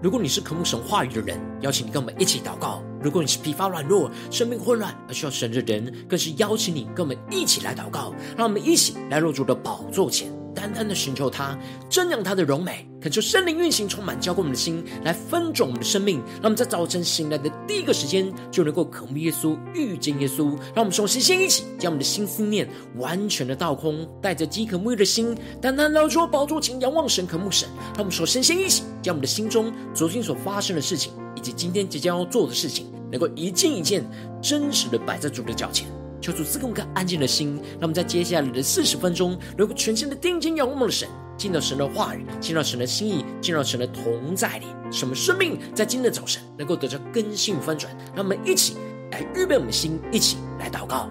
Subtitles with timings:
[0.00, 8.14] 如果你是渴慕神话语的人，邀请你跟我们一起祷告；如果你是疲乏软弱、生命混乱而需要神的人，更是邀请你跟我们一起来祷告。
[8.36, 11.58] 让我们一起来入主的宝座前，单单的寻求他，
[11.90, 16.18] 瞻仰他的荣美，恳求圣灵运行，充满浇灌我们的心，来分盛我们的生命。
[16.34, 20.50] 让我们在早晨醒来的第一个时间，就能够渴慕耶稣、遇见耶稣。
[20.76, 22.68] 让我们首先先一起将我们的心思念
[22.98, 27.68] 完全的倒空，带着饥渴沐浴的心，单单来到宝座前仰望神、渴慕神。
[27.94, 34.04] 让我们首先先一起将我们的心中昨天所发生的事情，以及今天即将要做的事情，能够一件一件
[34.42, 35.86] 真实的摆在主的脚前。
[36.20, 47.96] 求主赐给我们一个安静的心，让我们在接下来的四十分钟，能够全心的定睛仰望我们的神，进到神的话语，进到神的心意，进到神的同在里，使我们生命在今天的早晨能够得到更新翻转。
[48.16, 48.74] 让我们一起
[49.12, 51.08] 来预备我们的心，一起来祷告。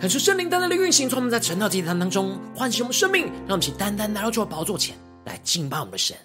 [0.00, 6.16] 恳求圣灵单单的运行，从我们在晨祷祭坛当中唤醒我们生命，让我们请单单来到主的宝座前来敬拜我们的神。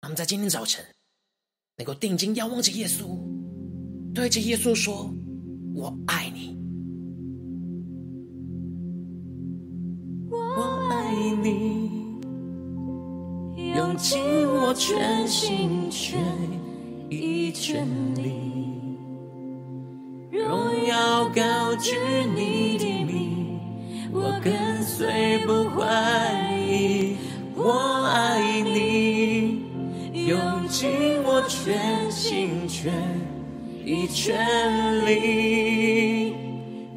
[0.00, 0.84] 让我们在今天早晨
[1.78, 3.18] 能够定睛仰望着耶稣，
[4.14, 5.12] 对着耶稣说
[5.74, 6.56] ：“我爱你，
[10.30, 10.38] 我
[10.92, 11.12] 爱
[11.42, 12.20] 你，
[13.74, 16.22] 用尽我全心全
[17.10, 18.53] 意全力。”
[21.84, 21.98] 高举
[22.34, 23.60] 你的名，
[24.10, 25.84] 我跟随不怀
[26.66, 27.18] 疑。
[27.54, 29.58] 我爱你，
[30.26, 32.90] 用尽我全心全
[33.84, 36.34] 意全力，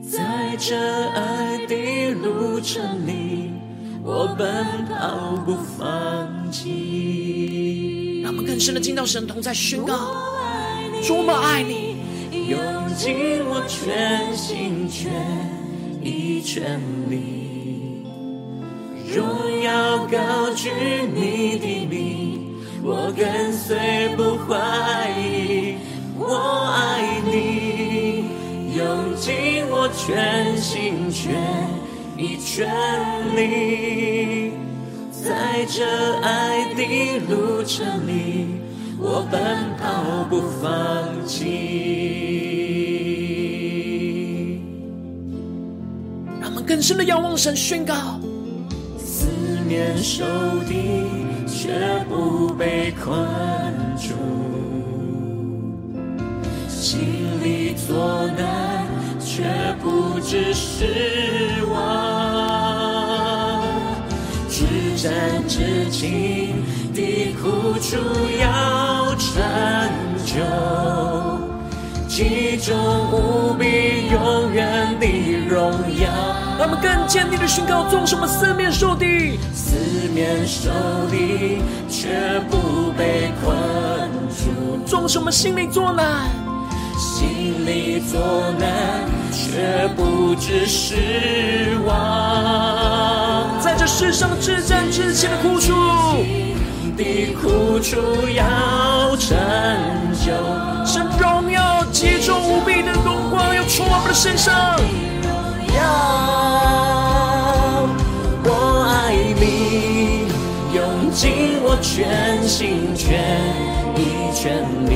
[0.01, 0.77] 在这
[1.09, 3.51] 爱的路程里，
[4.01, 8.21] 我奔跑不放弃。
[8.23, 10.15] 让我们更深的听到神同在宣告，
[11.03, 11.86] 主，我爱你。
[12.47, 12.58] 用
[12.96, 15.12] 尽我全心全
[16.02, 18.06] 意全力，
[19.13, 20.72] 荣耀高举
[21.13, 23.78] 你的名，我跟随
[24.16, 25.75] 不怀疑。
[26.18, 28.24] 我爱你，
[28.78, 31.35] 用尽我全心全
[32.18, 32.66] 意全
[33.35, 34.53] 力，
[35.12, 35.84] 在这
[36.22, 38.62] 爱的路程里，
[38.97, 39.38] 我奔
[39.78, 42.36] 跑不放弃。
[46.67, 47.95] 更深的仰望神，宣告：
[48.97, 49.25] 四
[49.66, 50.25] 面受
[50.67, 51.05] 敌，
[51.47, 51.69] 却
[52.09, 53.25] 不被困
[53.95, 54.13] 住；
[56.67, 57.00] 心
[57.41, 58.85] 里作难，
[59.22, 59.44] 却
[59.81, 63.63] 不致失望。
[64.49, 64.66] 至
[64.97, 66.53] 暂至轻
[66.94, 67.95] 的苦楚
[68.41, 69.41] 要成
[70.25, 70.35] 就。
[72.09, 72.75] 其中
[73.11, 75.07] 无比永远的
[75.47, 76.09] 荣耀，
[76.57, 79.75] 让我们更坚定的宣告：纵什么四面受敌，四
[80.12, 80.72] 面受
[81.12, 83.56] 敌却不被困
[84.29, 86.28] 住；纵什么心里作难，
[86.97, 88.19] 心里作
[88.57, 93.61] 难却不知失望。
[93.61, 95.73] 在这世上至真至轻的苦楚，
[96.97, 97.97] 的苦楚
[98.34, 99.37] 要成
[100.26, 100.34] 就，
[100.84, 104.79] 神荣耀极重无比的荣光要充满我们的身上。
[108.43, 108.49] 我
[108.87, 108.91] 爱
[109.39, 109.43] 你，
[110.75, 110.78] 用
[111.11, 111.22] 尽
[111.63, 113.05] 我全心全
[113.95, 113.99] 意
[114.34, 114.41] 全
[114.89, 114.91] 力，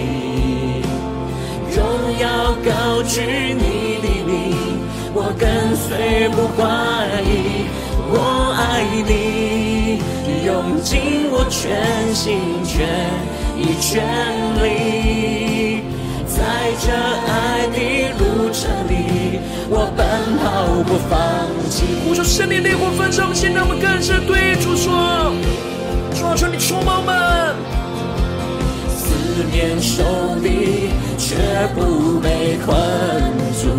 [1.75, 1.79] 荣
[2.19, 2.23] 耀
[2.63, 2.69] 高
[3.03, 3.21] 举
[3.53, 3.63] 你
[4.01, 4.29] 的名，
[5.13, 5.43] 我跟
[5.75, 5.87] 随
[6.29, 6.59] 不怀
[7.23, 7.29] 疑。
[8.13, 8.15] 我
[8.57, 8.59] 爱
[9.07, 9.11] 你。
[10.43, 10.49] 用
[10.81, 10.89] 尽
[11.31, 11.59] 我全
[12.15, 12.73] 心全
[13.55, 14.03] 意全
[14.63, 14.65] 力，
[16.41, 17.77] 在这爱的
[18.17, 19.37] 路程里，
[19.69, 20.01] 我奔
[20.41, 20.41] 跑
[20.87, 21.13] 不放
[21.69, 21.85] 弃。
[22.03, 25.31] 呼求圣灵烈火焚烧，现在我们更是对主说：
[26.15, 27.13] 主，求你充满我们，
[28.97, 30.01] 四面受
[30.41, 31.35] 敌却
[31.75, 32.73] 不被困
[33.61, 33.69] 住，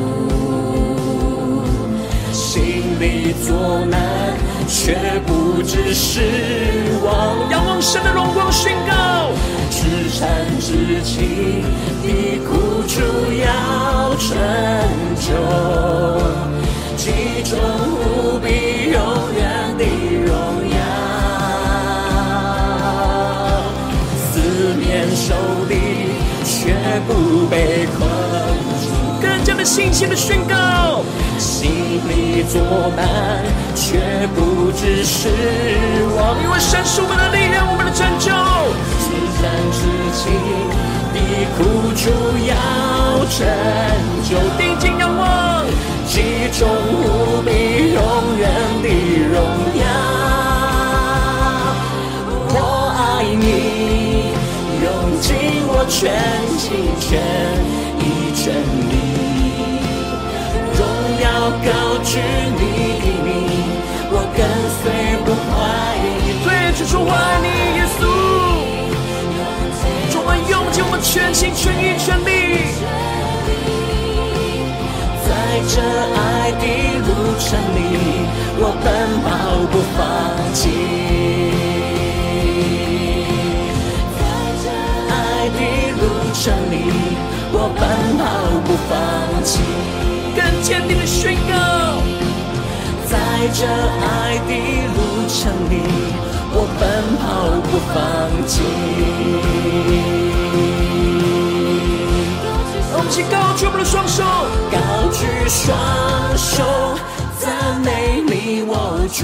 [2.32, 3.99] 心里作难
[4.73, 4.97] 却
[5.27, 5.53] 不。
[5.63, 6.19] 不知失
[7.05, 7.49] 望。
[7.51, 9.31] 仰望神的荣光宣告，
[9.71, 10.29] 至善
[10.59, 11.63] 至情
[12.03, 13.01] 的苦楚
[13.39, 14.37] 要成
[15.21, 15.31] 就，
[16.97, 17.13] 其
[17.49, 17.57] 中
[17.95, 18.99] 无比永
[19.37, 19.41] 远
[19.79, 19.85] 的
[20.27, 20.35] 荣
[20.69, 20.77] 耀。
[24.17, 25.33] 四面受
[25.69, 25.73] 敌
[26.45, 26.75] 却
[27.07, 28.01] 不被困
[29.64, 31.05] 信心的宣告。
[31.38, 31.70] 心
[32.09, 32.61] 里作
[32.97, 33.06] 伴，
[33.75, 33.99] 却
[34.35, 35.29] 不知失
[36.17, 36.43] 望。
[36.43, 38.31] 因为神是我们的力量，我们的拯救。
[39.03, 39.43] 至善
[39.73, 39.81] 至
[40.14, 40.20] 情
[41.12, 41.17] 的
[41.56, 41.59] 苦
[41.97, 42.03] 楚
[42.47, 42.50] 要
[43.26, 43.35] 成
[44.23, 45.65] 就，定睛仰望，
[46.06, 46.12] 其
[46.58, 47.50] 中无比
[47.93, 47.99] 永
[48.38, 48.43] 远
[48.82, 48.87] 的
[49.32, 49.35] 荣
[49.81, 49.82] 耀。
[52.55, 52.56] 我
[52.97, 54.31] 爱你，
[54.85, 54.87] 用
[55.20, 55.29] 尽
[55.67, 56.00] 我全
[56.56, 56.70] 心
[57.00, 57.11] 全
[62.12, 62.61] 高举你
[63.00, 63.32] 的名，
[64.11, 64.44] 我跟
[64.76, 64.85] 随
[65.25, 65.56] 不怀
[66.05, 66.44] 疑。
[66.44, 67.49] 对，主说我爱你，
[67.79, 68.00] 耶稣。
[70.12, 72.29] 充满用尽我们全心全意全力，
[75.25, 75.26] 在
[75.67, 75.81] 这
[76.12, 76.64] 爱的
[77.00, 77.09] 路
[77.41, 77.81] 程里，
[78.58, 78.87] 我奔
[79.25, 79.31] 跑
[79.73, 79.99] 不放
[80.53, 80.61] 弃。
[84.19, 84.20] 在
[84.61, 84.65] 这
[85.08, 85.58] 爱的
[85.97, 86.05] 路
[86.35, 86.76] 程里，
[87.55, 87.81] 我奔
[88.19, 88.23] 跑
[88.67, 88.93] 不放
[89.43, 90.12] 弃。
[90.34, 91.52] 更坚定的宣告，
[93.06, 93.19] 在
[93.52, 94.50] 这爱的
[94.94, 94.99] 路
[95.29, 95.38] 程
[95.70, 95.73] 里，
[96.55, 96.81] 我奔
[97.20, 97.23] 跑
[97.69, 97.96] 不放
[98.46, 98.52] 弃。
[102.90, 104.25] 让我们一起高举我们的双手，
[104.70, 104.76] 高
[105.12, 105.70] 举双
[106.37, 106.64] 手，
[107.38, 108.73] 赞美你，我
[109.12, 109.20] 主，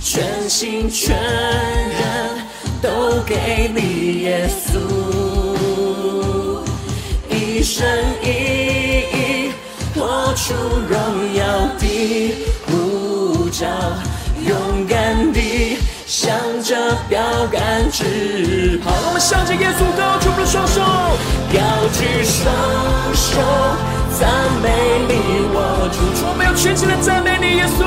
[0.00, 2.00] 全心全人
[2.80, 4.78] 都给你，耶稣。
[7.28, 7.84] 一生
[8.22, 8.26] 一，
[10.46, 10.94] 出荣
[11.34, 11.44] 耀
[11.76, 11.84] 的
[12.66, 13.66] 呼召，
[14.46, 15.76] 勇敢地
[16.06, 16.30] 向
[16.62, 16.76] 着
[17.08, 17.20] 标
[17.50, 18.92] 杆直跑。
[19.08, 20.80] 我们向着耶稣高举双手，
[21.52, 21.58] 高
[21.92, 22.46] 举双
[23.12, 23.42] 手，
[24.20, 24.30] 赞
[24.62, 24.70] 美
[25.08, 25.10] 你，
[25.52, 25.98] 我主。
[26.28, 27.82] 我们要全心的赞美你，耶稣，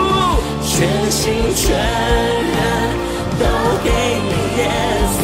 [0.61, 1.71] 全心全
[2.43, 2.59] 人
[3.39, 3.45] 都
[3.85, 3.89] 给
[4.27, 4.67] 你，耶
[5.15, 5.23] 稣，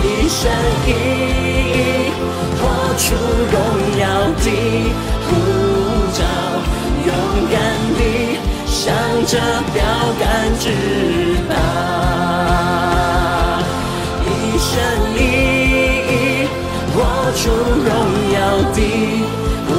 [0.00, 0.40] 一生
[0.86, 1.43] 一。
[2.96, 3.14] 出
[3.50, 3.54] 荣
[3.98, 4.04] 耀
[4.38, 4.46] 的
[5.26, 5.30] 呼
[6.12, 6.20] 召，
[7.04, 7.08] 勇
[7.50, 7.54] 敢
[7.96, 8.00] 地
[8.66, 8.82] 向
[9.26, 9.32] 着
[9.72, 9.82] 标
[10.20, 10.22] 杆
[10.60, 10.64] 直
[11.48, 11.52] 跑，
[14.24, 14.70] 一生
[15.16, 15.18] 一
[16.08, 16.12] 意
[16.94, 16.96] 活
[17.34, 17.42] 出
[17.84, 17.90] 荣
[18.32, 18.36] 耀
[18.72, 18.78] 的
[19.66, 19.70] 呼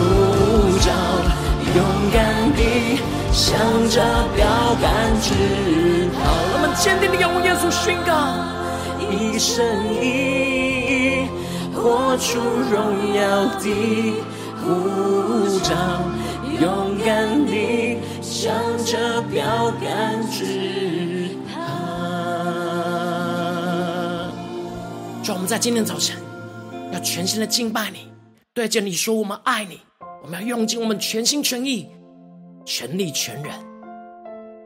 [0.79, 0.87] 召，
[1.73, 1.77] 勇
[2.11, 2.15] 敢
[2.53, 2.59] 地
[3.31, 3.43] 向
[3.89, 3.95] 着
[4.35, 4.43] 标
[4.81, 4.85] 杆
[5.21, 5.25] 直
[6.13, 6.15] 跑。
[6.53, 8.11] 我们坚定地仰望耶稣宣告，
[8.99, 9.65] 一生
[10.01, 10.74] 一意。
[11.85, 14.15] 活出荣耀的
[14.59, 15.75] 呼召，
[16.59, 18.51] 勇敢地向
[18.83, 21.61] 着标杆直跑。
[25.23, 26.17] 主，我们在今天早晨
[26.91, 28.11] 要全心的敬拜你，
[28.51, 29.79] 对着你说我们爱你，
[30.23, 31.87] 我们要用尽我们全心全意、
[32.65, 33.53] 全力全人，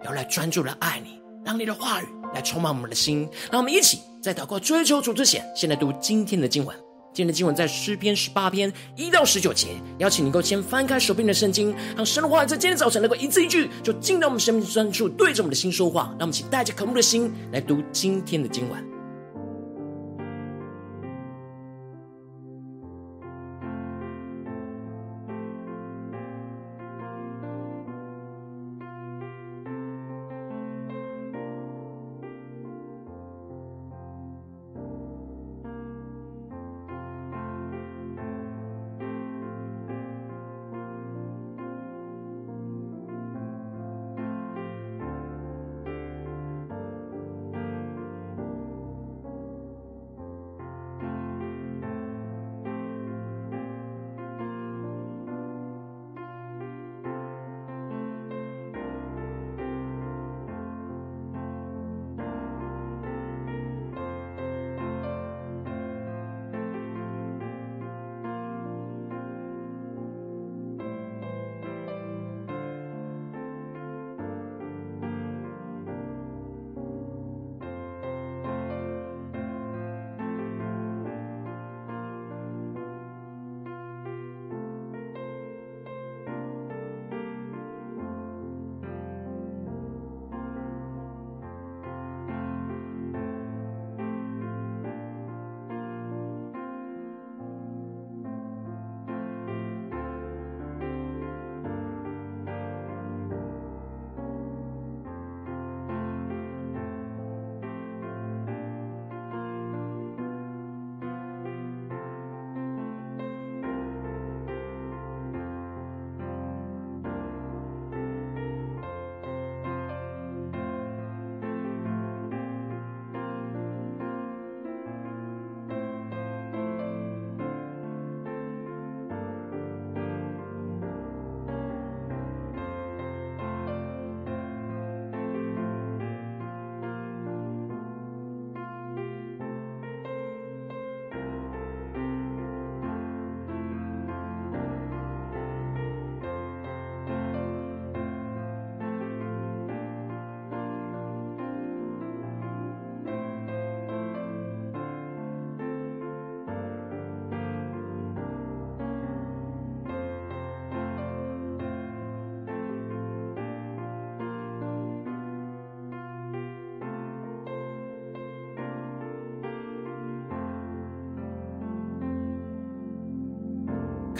[0.06, 3.28] 要来专注的爱你，让你的话语来充满我们的心。
[3.52, 6.74] 让我们一起在祷告追求主之前，先来读今天的经文。
[7.12, 16.08] 今天的经文在诗篇十八篇一到十九节，邀请你能够先翻开手边的圣经，让神的话在今天早晨能够一字一句，就进到我们生命深处，对着我们的心说话。
[16.12, 18.89] 让我们请带着渴慕的心来读今天的经文。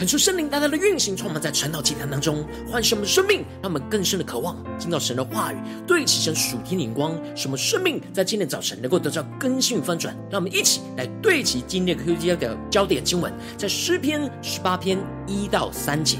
[0.00, 10.16] 恳求圣灵大大的运行，充满在晨祷祭坛当中，唤醒我们生命，让我们更深的渴望听到神的话语，对齐神属天的眼光，什么生命在今天早晨能够得到更新与翻转。
[10.30, 16.16] 让我们一起来对齐今天的 QD 的焦点经文，在诗篇十八篇一到三节：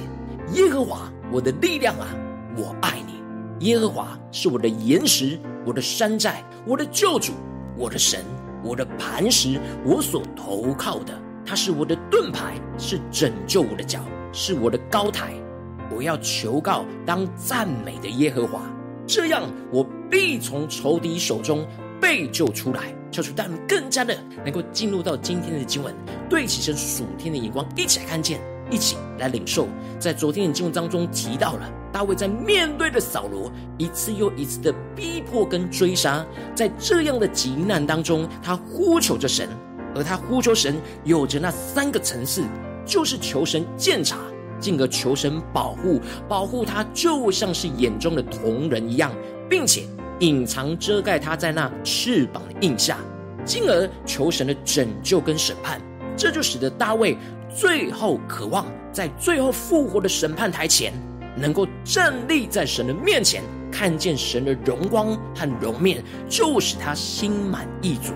[0.52, 2.06] 耶和华，我的力量啊，
[2.58, 3.14] 我爱你；
[3.66, 7.32] 耶和华是我的岩石，我的山寨，我的救主，
[7.78, 8.20] 我的神，
[8.62, 11.18] 我的磐石，我所投靠的。
[11.44, 14.00] 他是我的盾牌，是拯救我的脚，
[14.32, 15.32] 是我的高台。
[15.90, 18.62] 我要求告当赞美的耶和华，
[19.06, 19.42] 这样
[19.73, 21.66] 我必从仇敌手中
[22.00, 22.94] 被救出来。
[23.11, 25.92] 求主带我们更加的能够进入到今天的经文，
[26.28, 29.66] 对齐神属天的眼光，一起来看见，一起来领受。
[29.99, 39.49] 在昨天的经文当中提到了大卫在面对着扫罗一次又一次的逼迫跟追杀，在这样的急难当中，他呼求着神。
[39.94, 42.44] 而他呼求神，有着那三个层次，
[42.87, 44.18] 就是求神鉴察，
[44.61, 49.12] 进而求神保护，保护他就像是眼中的瞳人一样，
[49.49, 49.82] 并且
[50.20, 52.99] 隐藏遮盖他在那翅膀的印下，
[53.44, 55.80] 进而求神的拯救跟审判。
[56.16, 57.16] 这就使得大卫
[57.49, 60.92] 最后渴望在最后复活的审判台前，
[61.37, 63.42] 能够站立在神的面前，
[63.73, 68.12] 看见神的荣光和容面，就使他心满意足。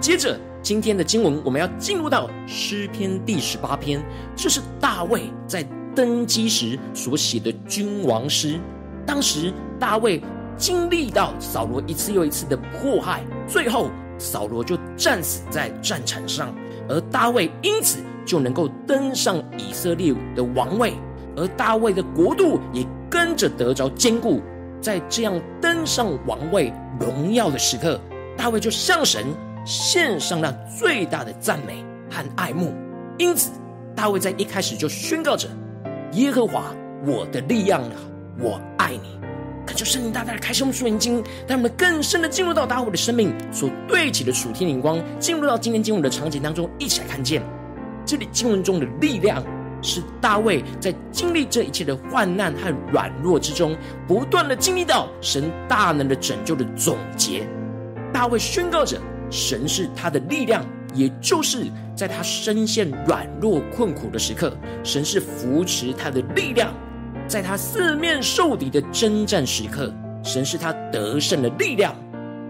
[0.00, 0.38] 接着。
[0.62, 4.00] 今天的经文，我们要进入到诗篇第十八篇，
[4.36, 8.60] 这是大卫在登基时所写的君王诗。
[9.04, 10.22] 当时大卫
[10.56, 16.54] 经历到扫罗一次又一次的迫害，最后扫罗就战死在战场上，
[16.88, 20.94] 而大卫因此就能够登上以色列的王位，
[21.36, 24.40] 而大卫的国度也跟着得着坚固。
[24.80, 28.00] 在这样登上王位荣耀的时刻，
[28.36, 29.26] 大卫就向神。
[29.64, 32.74] 献上那最大的赞美和爱慕，
[33.18, 33.50] 因此
[33.94, 35.48] 大卫在一开始就宣告着
[36.12, 36.74] ：“耶和华，
[37.06, 37.96] 我的力量啊，
[38.40, 39.20] 我爱你。”
[39.64, 47.40] 恳求圣灵大大的开启我们属灵眼睛，让我们更深的进入到大卫的生命所对齐的属天灵光，进入到今天经文的场景当中，一起来看见
[48.04, 49.40] 这里经文中的力量，
[49.80, 53.76] 是大卫在经历这一切的患难和软弱之中，
[54.08, 57.46] 不断的经历到神大能的拯救的总结。
[58.12, 59.00] 大卫宣告着。
[59.32, 60.62] 神是他的力量，
[60.94, 61.64] 也就是
[61.96, 66.68] 在他身陷软弱困苦的时刻，神是扶持他的力量；
[67.26, 69.90] 在他四面受敌的征战时刻，
[70.22, 71.96] 神是他得胜的力量。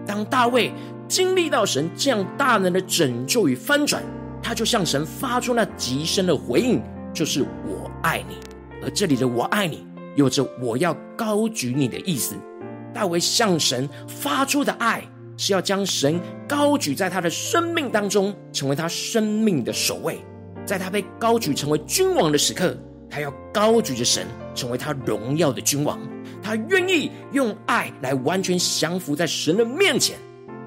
[0.05, 0.73] 当大卫
[1.07, 4.03] 经历到神这样大能的拯救与翻转，
[4.41, 8.35] 他就向神发出那极深的回应，就是“我爱你”。
[8.83, 9.87] 而这里的“我爱你”
[10.17, 12.35] 有着我要高举你的意思。
[12.93, 15.01] 大卫向神发出的爱。
[15.37, 20.19] 是要将神高举在他的生命当中，成为他生命的首位。
[20.65, 22.77] 在他被高举成为君王的时刻，
[23.09, 24.25] 他要高举着神，
[24.55, 25.99] 成为他荣耀的君王。
[26.41, 30.17] 他愿意用爱来完全降服在神的面前。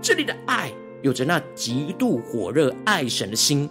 [0.03, 0.71] 这里的爱
[1.03, 3.69] 有着那极度火热爱神的心，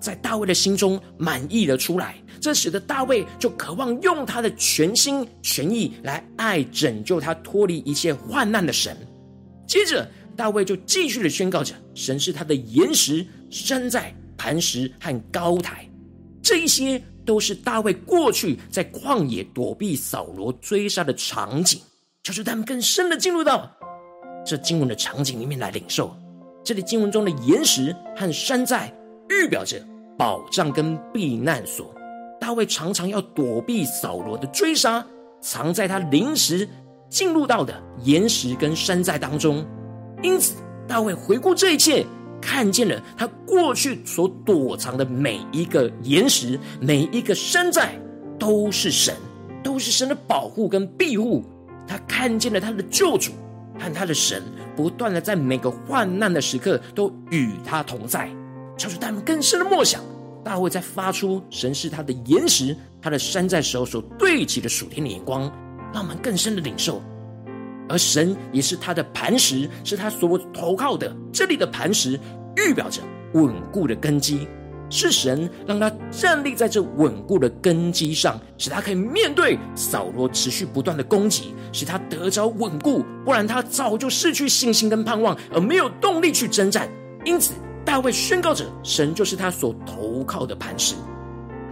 [0.00, 2.16] 在大卫的心中满溢了出来。
[2.40, 8.96] 这使得大卫就渴望用他的全心全意来爱拯救他脱离一切患难的神。
[9.68, 15.86] 接着，大卫就继续的宣告着：“神是他的岩石、山寨、磐石和高台。”
[16.42, 21.78] 这一些都是大卫过去在旷野躲避扫罗追杀的场景。
[22.22, 23.70] 就是他们更深的进入到
[24.44, 26.16] 这经文的场景里面来领受。
[26.64, 28.92] 这里经文中的岩石和山寨，
[29.28, 29.82] 预表着
[30.16, 31.94] 保障跟避难所。
[32.40, 35.06] 大卫常常要躲避扫罗的追杀，
[35.42, 36.66] 藏在他临时。
[37.08, 39.64] 进入到的岩石跟山寨当中，
[40.22, 40.54] 因此
[40.86, 42.04] 大卫回顾这一切，
[42.40, 47.98] 看见了他过去所躲藏的每一个岩石、每一个山寨，
[48.38, 49.14] 都是神，
[49.62, 51.44] 都是神的保护跟庇护。
[51.86, 53.32] 他看见了他的救主
[53.78, 54.42] 和他的神，
[54.76, 58.28] 不断的在每个患难的时刻都与他同在。
[58.76, 60.02] 超出他们更深的默想，
[60.44, 65.50] 大卫在发出神是他的岩石、他的山寨时候所对齐的属天的眼光。
[65.92, 67.02] 让我们更深的领受，
[67.88, 71.14] 而神也是他的磐石，是他所投靠的。
[71.32, 72.18] 这里的磐石
[72.56, 73.00] 预表着
[73.34, 74.46] 稳固的根基，
[74.90, 83.04] 是神让他站立在这稳固的根基上，使他可以面对扫罗持续不断的攻击，使他得着稳固。
[83.24, 86.88] 不然他早就失去信心跟盼望，而没有动力去征战。
[87.24, 87.52] 因此，
[87.84, 90.94] 大卫宣告着：神就是他所投靠的磐石。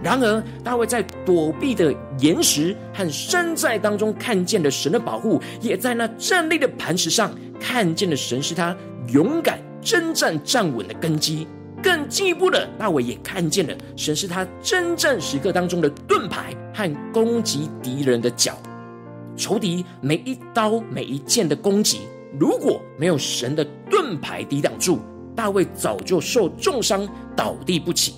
[0.03, 8.75] 然而，大卫在躲避的岩石和山寨当中看见了神的保护，也在那站立的磐石上看见了神是他
[9.07, 11.47] 勇敢征战站稳的根基。
[11.81, 18.57] 更进一步的，大卫也看见了神是他征战时刻当中的盾牌和攻击敌人的脚。
[19.35, 22.01] 仇敌每一刀每一剑的攻击，
[22.39, 24.99] 如果没有神的盾牌抵挡住，
[25.35, 28.15] 大卫早就受重伤倒地不起。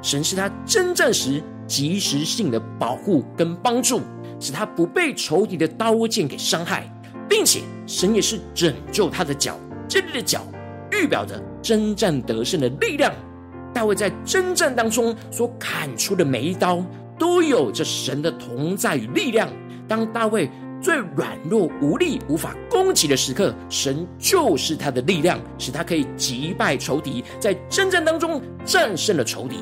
[0.00, 4.00] 神是他征战时及时性的保护跟帮助，
[4.40, 6.90] 使他不被仇敌的刀剑给伤害，
[7.28, 9.58] 并且神也是拯救他的脚。
[9.88, 10.46] 这里的脚
[10.92, 13.12] 预表着征战得胜的力量。
[13.74, 16.84] 大卫在征战当中所砍出的每一刀，
[17.18, 19.48] 都有着神的同在与力量。
[19.86, 29.58] 当大卫最软弱无力、无法攻击的时刻，神就是他的力量，使他可以击败仇敌，在征战当中战胜了仇敌。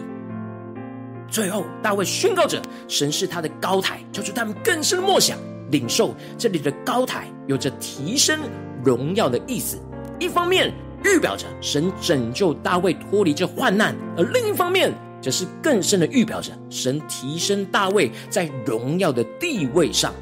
[1.29, 5.39] 最后，大卫宣告着：“神是他的高台，叫出他们更深的默想、
[5.71, 8.41] 领受。”这里的高台有着提升
[8.85, 9.79] 荣耀的意思。
[10.19, 10.73] 一方面
[11.05, 20.13] 预表着神拯救大卫脱离这患难，而另一方面则是更深的预表着神提升大卫在荣耀的地位上。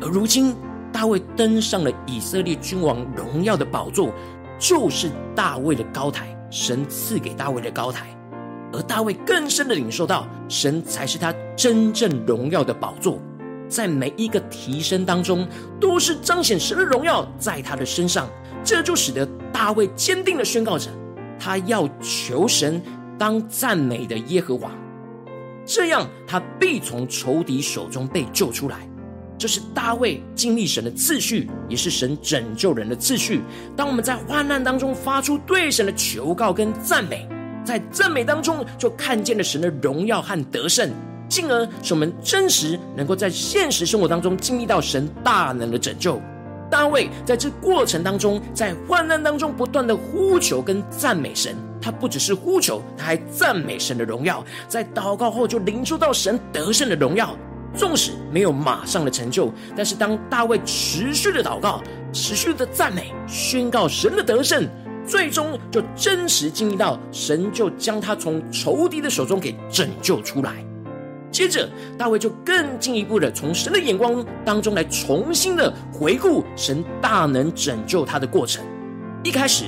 [0.00, 0.54] 而如今，
[0.92, 4.12] 大卫登上了以色列君王荣耀的宝座，
[4.58, 8.06] 就是大卫的高台，神赐给大卫的高台。
[8.72, 13.20] 而大卫更深的领受到，神才是他真正荣耀的宝座，
[13.68, 15.46] 在每一个提升当中，
[15.80, 18.28] 都是彰显神的荣耀在他的身上。
[18.64, 20.88] 这就使得大卫坚定的宣告着，
[21.38, 22.80] 他要求神
[23.18, 24.70] 当赞美的耶和华，
[25.66, 28.88] 这样他必从仇敌手中被救出来。
[29.36, 33.40] 这是大卫经历神的次序，也是神拯救人的次序。
[33.76, 37.28] 当我们在患难当中发出对神的求告跟赞美，
[37.64, 40.90] 在赞美当中就看见了神的荣耀和得胜，
[41.28, 46.20] 进而使我们真实能够在现实生活当中经历到神大能的拯救。
[46.70, 54.42] 大卫在这过程当中，在患难当中不断的呼求跟赞美神，他不只是呼求，他还赞美神的荣耀。
[54.68, 57.36] 在祷告后就领受到神得胜的荣耀。
[57.74, 64.68] 纵使没有马上的成就，但是当大卫持续的祷告、持续的赞美、宣告神的得胜，
[65.06, 70.64] 最终就真实经历到神就将他从仇敌的手中给拯救出来。
[71.30, 78.62] 接着，大卫就更进一步的从神的眼光当中来重新的回顾神大能拯救他的过程。
[79.24, 79.64] 一开始，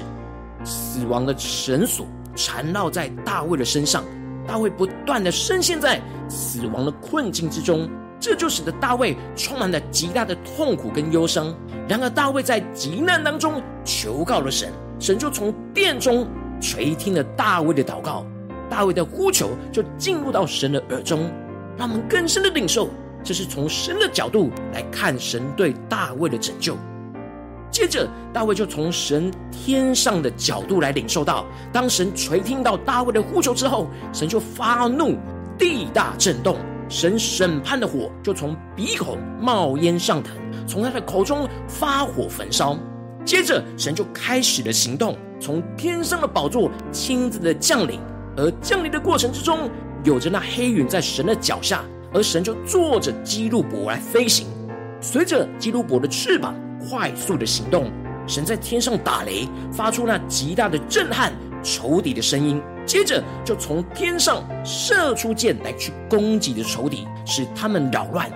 [0.63, 4.05] 死亡的绳索缠绕在大卫的身上。
[4.47, 7.89] 大卫不断的深陷在死亡的困境之中，
[8.21, 11.55] 这就使得大卫充满了极大的痛苦跟忧伤。
[11.89, 14.71] 然而，大卫在急难当中求告了神，
[15.05, 16.27] 神就从殿中
[16.63, 18.25] 垂听了大卫的祷告，
[18.71, 21.31] 大卫的呼求就进入到神的耳中，
[21.77, 22.89] 让我们更深的领受，
[23.23, 26.75] 这是从神的角度来看神对大卫的拯救。
[27.71, 35.19] 接着，大卫就从神天上的角度来领受到，当神垂听到大卫的呼求之后，神就发怒，
[35.59, 36.57] 地大震动，
[36.89, 40.35] 神审判的火就从鼻孔冒烟上腾，
[40.67, 42.79] 从他的口中发火焚烧。
[43.25, 47.99] 接着，神就开始了行动，从天上的宝座亲自的降临，
[48.37, 49.71] 而降临的过程之中，
[50.05, 51.83] 有着那黑云在神的脚下，
[52.13, 54.47] 而神就坐着基路伯来飞行，
[55.01, 56.55] 随着基路伯的翅膀。
[56.91, 57.91] 快速的行动，
[58.27, 61.33] 神在天上打雷，发出那极大的震撼
[61.63, 62.61] 仇敌的声音。
[62.85, 68.31] 接着就从天上射出箭来去攻击的仇敌，使他们扰乱。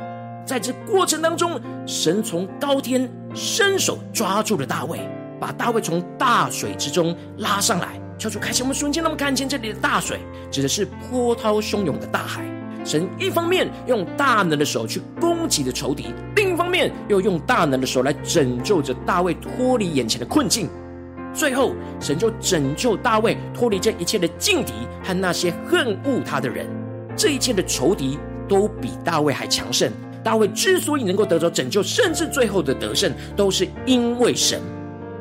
[0.49, 4.99] 在这过程当中，神从高天伸手抓住了大卫，
[5.39, 8.01] 把大卫从大水之中拉上来。
[8.17, 12.43] 求主开启我们瞬间，那么看见这里的大水，指的是波涛汹涌的大海。
[12.83, 20.67] 神一方面用大能的手去攻击的仇敌，另一方面又用大能的手来拯救着大卫脱离眼前的困境。
[21.35, 24.73] 最后，神就拯救大卫脱离这一切的劲敌
[25.05, 26.67] 和那些恨恶他的人。
[27.15, 29.93] 这一切的仇敌都比大卫还强盛。
[30.23, 34.61] 大卫之所以能够得着拯救，甚至最后的得胜，都是因为神。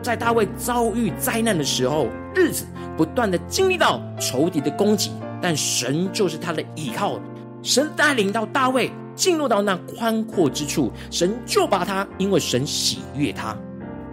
[0.01, 7.19] 在大卫遭遇灾难的时候，日子不断的经历到仇敌的攻击，但神就是他的依靠。
[7.63, 13.57] 神带领到大卫进入到那宽阔之处，神就把他，因为神喜悦他。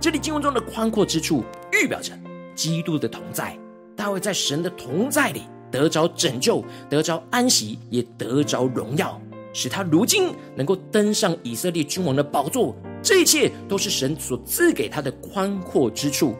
[0.00, 2.12] 这里经文中的宽阔之处，预表着
[2.54, 3.56] 基督的同在。
[3.94, 9.20] 大卫在神的同在里得着拯救，得着安息，也得着荣耀，
[9.54, 12.76] 使他如今能够登上以色列君王的宝座。
[13.02, 16.34] 这一切都是神所赐给他的宽阔之处。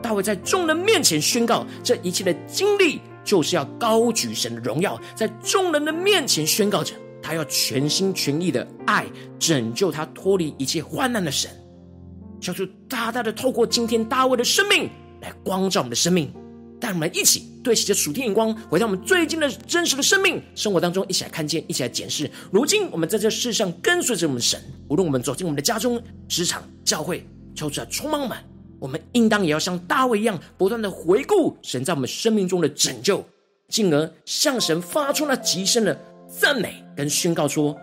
[0.00, 3.00] 大卫在众人面前宣告这一切的经历。
[3.24, 9.04] 就是要高举神的荣耀，在众人的面前宣告着，他要全心全意的爱
[9.38, 11.50] 拯救他脱离一切患难的神。
[12.40, 14.88] 求主大大的透过今天大卫的生命
[15.20, 16.32] 来光照我们的生命，
[16.80, 22.30] 带我们一起对齐着属天眼光，回到我们最近的真实的生命生活当中，一起来看见，一起来检视。
[22.50, 28.38] 如今我们在这世上跟随着我们神，无论我们走进我们的家中、职场、教会，求主来充满我们。
[28.80, 33.24] 我们应当也要像大卫一样，不断的回顾神在我们生命中的拯救，
[33.68, 37.76] 进而向神发出那极深的赞美跟宣告说：“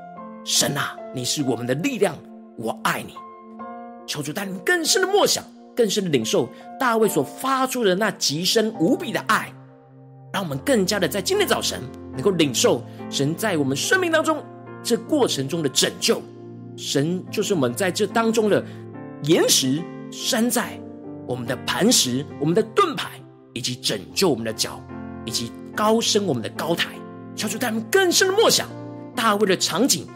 [0.46, 2.18] 神啊，你是我们的力量，
[2.58, 3.14] 我爱你。”
[4.08, 5.44] 求主带领更深的默想。
[5.76, 9.52] 更深的领受大卫所发出的那极深无比的爱，
[10.34, 11.82] 让我们更加的在今天早晨
[12.14, 14.44] 能够领受神在我们生命当中
[14.82, 16.22] 这过程中的拯救。
[16.78, 18.64] 神就是我们在这当中的
[19.24, 20.80] 岩石、山寨，
[21.28, 23.12] 我们的磐石、我们的盾牌，
[23.54, 24.82] 以及拯救我们的脚，
[25.26, 26.90] 以及高升我们的高台。
[27.36, 28.68] 敲出他们更深的默想，
[29.16, 30.08] 大卫的场景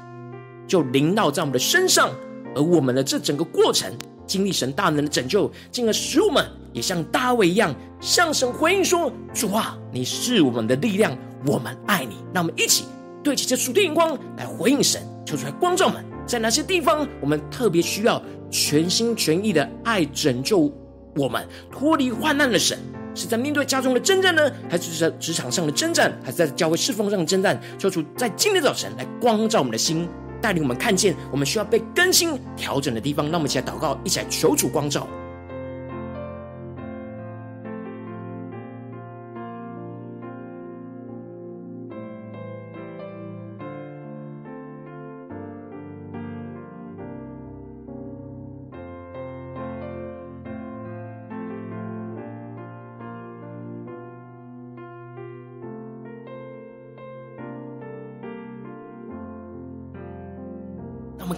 [0.67, 2.09] 就临到在我们的身上，
[2.55, 3.93] 而我们的这整个过程。
[4.29, 12.85] 经历神大能的拯救，进而使我们也像大卫一样，向神回应说：“主啊，你是我们的力量，我们爱你。”让我们一起
[13.23, 20.71] 对齐这属天眼光来回应神，求出来光照们，在哪些地方我们特别需要全心全意的爱拯救
[21.15, 22.77] 我们脱离患难的神？
[23.15, 27.59] 是在面对家中的征战呢，还是在职场上的征战，还是在教会侍奉上的征战？
[27.79, 30.07] 求主在今天早晨来光照我们的心。
[30.41, 35.07] 带领我们看见我们需要被更新调整的地方，让我们一起来祷告，一起来求主光照。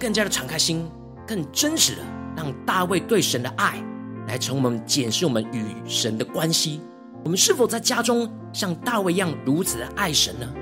[0.02, 0.90] 更加的敞开心，
[1.24, 2.02] 更真实的
[2.36, 3.80] 让大卫对神的爱
[4.26, 6.80] 来从我们检视我们与神的关系。
[7.22, 10.52] 我们是否在家中像大卫一样如此的爱神呢？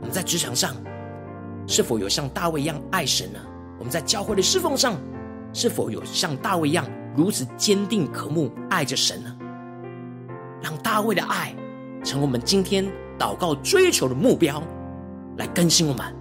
[0.00, 0.74] 我们在职场上
[1.68, 3.38] 是否有像大卫一样爱神呢？
[3.78, 4.96] 我们在教会的侍奉上
[5.52, 6.84] 是否有像大卫一样
[7.16, 9.36] 如此坚定渴慕爱着神呢？
[10.60, 11.54] 让大卫的爱
[12.02, 12.84] 成为我们今天
[13.16, 14.60] 祷告追求的目标，
[15.36, 16.15] 来更新我们。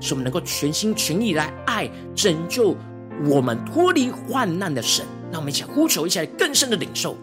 [0.00, 2.76] 是我们能够全心全意来爱拯救
[3.24, 7.16] 我们脱离患难的神，让我们一起呼求，一起来更深的领受。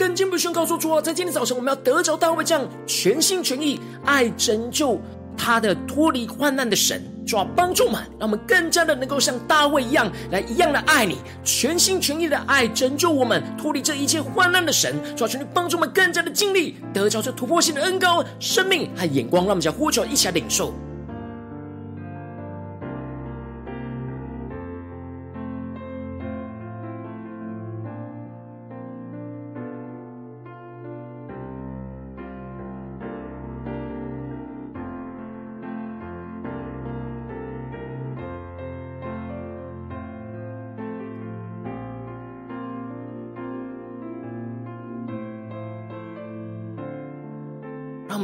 [0.00, 4.98] 更进一步宣告说：主啊，在今天早晨，我们要得着大卫这样全心全意爱拯救
[5.36, 20.72] 他的脱离患难的神，主啊，帮助我们，让我们更加的能够像大卫一样，来一样的爱你，全心全意的爱拯救我们脱离这一切患难的神，主啊，求你帮助我们更加的尽力得着这突破性的恩膏、生命和眼光，让我们将呼求一起来领受。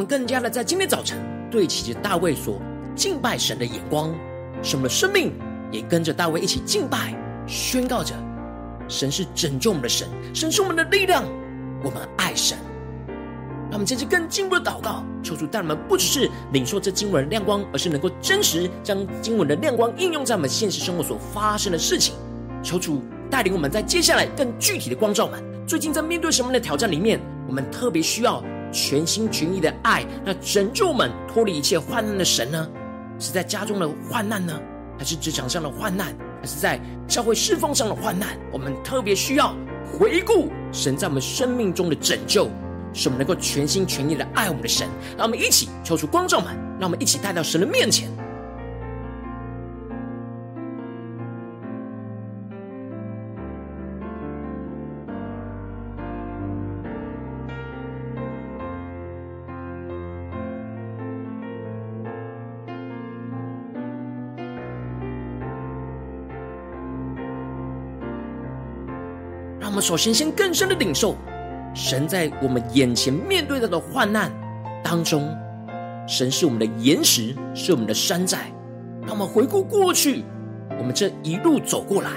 [0.09, 1.19] 更加的在今天早晨
[1.51, 2.61] 对齐着大卫所
[2.95, 4.15] 敬拜神的眼光，
[4.63, 5.33] 使我们的生命
[5.73, 7.13] 也跟着大卫一起敬拜，
[7.47, 8.15] 宣告着
[8.89, 11.25] 神是拯救我们的神，神是我们的力量，
[11.83, 12.57] 我们爱神。
[13.69, 22.15] 他们接着更进一步的祷告，求主带我们不只是领受这经文的亮光，而是能够真实将经文的亮光应用在我们现实生活所发生的事情。
[22.63, 25.43] 求主带领我们在接下来更具体的光照们。
[25.67, 28.43] 最近在面对什么样的挑战里面，我们特别需要。
[28.73, 32.69] 全心全意的爱，那拯救我们脱离一切患难的神呢？
[33.19, 34.61] 是在家中的患难呢，
[34.99, 36.09] 还是职场上的患难，
[36.41, 38.29] 还是在教会侍奉上的患难？
[38.53, 39.55] 我们特别需要
[39.91, 42.51] 回顾神在我们生命中的拯救，
[42.93, 44.87] 使我们能够全心全意的爱我们的神。
[45.17, 48.11] 让我们一起求出光照们，让我们一起带到神的面前。
[69.77, 71.15] 我们首先先更深的领受，
[71.75, 74.33] 神在我们眼前面对到的患难
[74.83, 75.29] 当中，
[76.09, 78.51] 神是我们的岩石，是我们的山寨。
[79.03, 80.25] 让我们回顾过去，
[80.79, 82.11] 我们这一路走过来，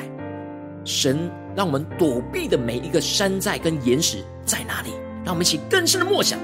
[0.86, 4.92] 神让我们躲避的每一个山寨跟岩石在哪里？
[5.26, 6.40] 让我们一起更深的默想，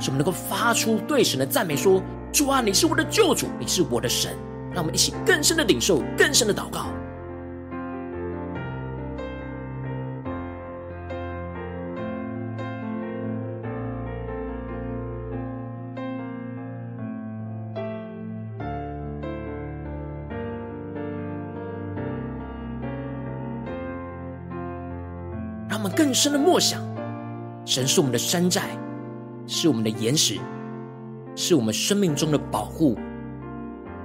[0.00, 2.02] 使我们能够发出对神的赞美，说
[2.34, 4.32] ：“主啊，你是我的救主，你是我的神。”
[4.74, 6.86] 让我们一起更深的领受，更深的祷告。
[26.08, 26.82] 更深的默想，
[27.66, 28.70] 神是我们的山寨，
[29.46, 30.38] 是我们的岩石，
[31.36, 32.96] 是我们生命中的保护。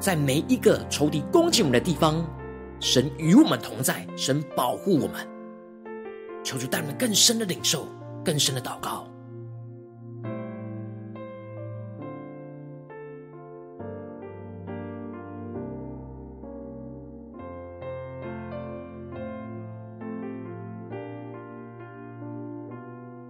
[0.02, 2.22] 在每一个仇敌攻击我们的地方，
[2.82, 5.26] 神与我们同在，神保护我们。
[6.44, 7.88] 求主带我们更深的领受，
[8.22, 9.08] 更深的祷告。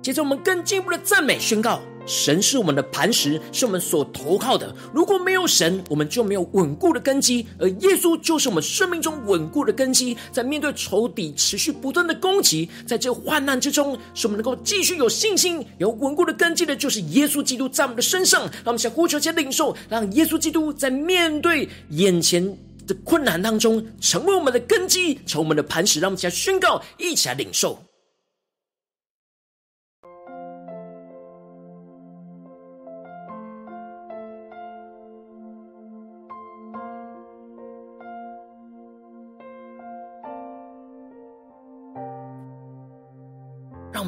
[0.04, 4.76] 接着，我们更进一步的赞美宣告：神是我们的磐石，是我们所投靠的。
[4.94, 10.18] 如果没有神，我们就没有稳固的根基；而耶稣就是我们生命中稳固的根基。
[10.30, 18.42] 在面对仇敌持续不断的攻击，在这患难之中，使我们能够继续有信心、有稳固的根基的，就是耶稣基督在我们的身上。
[18.42, 22.46] 让我们想呼求、且领受，让耶稣基督在面对眼前
[22.86, 26.02] 的困难当中，成为我们的根基，成为我们的磐石。
[26.02, 27.82] 让我们一起来宣告，一起来领受。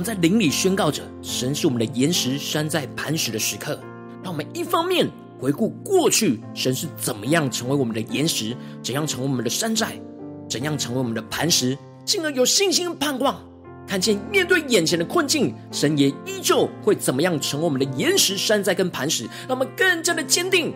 [0.05, 3.79] 在灵里宣告着，神是我们的岩石、山寨、磐石的时刻。
[4.23, 9.99] 让我们一方面回顾过去，神是怎么样成为我们的岩石，怎样成为我们的山寨，
[10.47, 13.43] 怎样成为我们的磐石，进而有信心盼望，
[13.87, 20.71] 看见面对眼前的困境，神也依旧会怎么样成为我们的岩石、山寨跟磐石，让我们更加的坚定，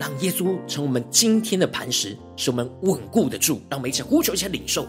[0.00, 3.60] 让耶稣成为我们今天的磐石，使我们稳固得住。
[3.70, 4.84] 让我们一起呼求，一起领受。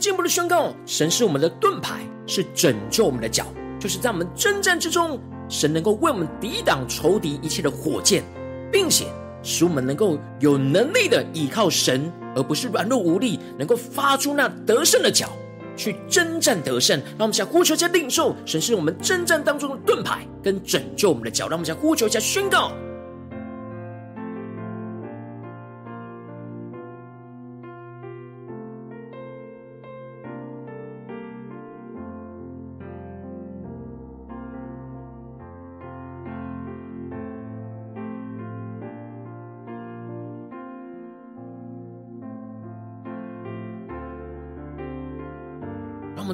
[0.00, 3.46] 进一步的宣告：神是我们的盾牌，是拯救我们的脚。
[3.78, 8.24] 就是在我们征战之中，神能够为我们抵挡仇敌一切的火箭，
[8.72, 9.04] 并且
[9.42, 15.28] 使我们能够有能力的依靠神，而不是软弱无力，能够发出那得胜的脚
[15.76, 16.98] 去征战得胜。
[17.18, 21.46] 让我们想呼求一下领受，神是我们征战当中的盾牌跟拯救我们的脚。
[21.46, 22.72] 让我们想呼求一下宣告。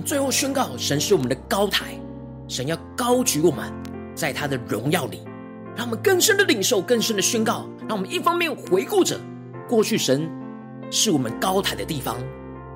[0.07, 1.99] 最后宣告，神是我们的高台，
[2.47, 3.73] 神要高举我们，
[4.15, 5.23] 在他的荣耀里，
[5.75, 7.67] 让我们更深的领受，更深的宣告。
[7.89, 9.19] 让我们一方面回顾着
[9.69, 10.31] 过去，神
[10.93, 12.17] 是我们高台的地方，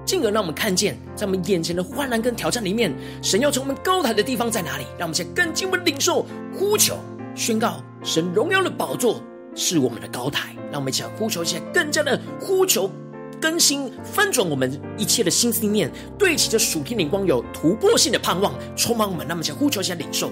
[0.05, 4.85] 进而让我们看见，在我们眼前的患难跟挑战里面，神要从我们高台的地方在哪里？
[4.99, 6.99] 让我们先更进一步领受、呼求、
[7.37, 9.23] 宣告，神荣耀的宝座
[9.55, 10.53] 是我们的高台。
[10.73, 12.90] 让我们一起来呼求，一起更加的呼求。
[13.40, 19.26] 更新翻转我们一切的心思念，对齐着属天灵光，有突破性的盼望，充满我们。
[19.26, 20.31] 那么，想呼求一下领受，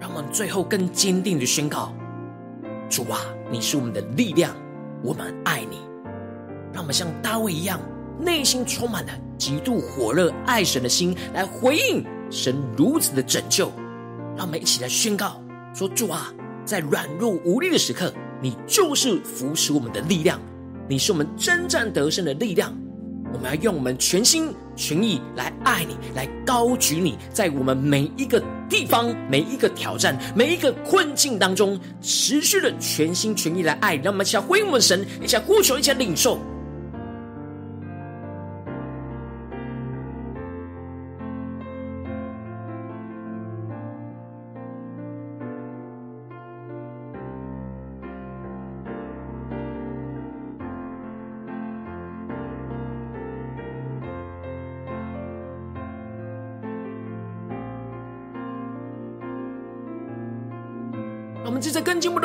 [0.00, 1.94] 让我们最后更坚定的宣告：
[2.88, 3.20] 主啊，
[3.50, 4.52] 你是我们的力量，
[5.02, 5.78] 我们爱你。
[6.72, 7.80] 让我们像大卫一样。
[8.22, 13.72] 内心充满了极度火热爱神的心，来回应神如此的拯救。
[14.36, 15.42] 让我们一起来宣告
[15.74, 16.32] 说：主啊，
[16.64, 20.40] 在软弱无力的时刻，你就是扶持我们的力量，
[20.88, 22.76] 你是我们征战得胜的力量。
[23.32, 33.94] 我们要用我们全心全意来爱你，来高举你，在我们每一个地方、每一个挑战、每一个困境当中，持续的全心全意来爱。
[33.94, 36.40] 让我们一起来回应我们神，一起来呼求，一起来领受。